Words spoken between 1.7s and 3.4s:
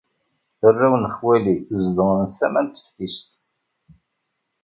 zedɣen tama n teftist.